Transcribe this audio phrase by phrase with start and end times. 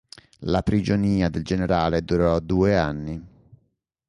[0.45, 3.23] La prigionia del generale durò due anni.